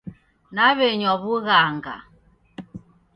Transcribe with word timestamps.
Naw'enywa 0.55 1.13
w'ughanga. 1.23 1.95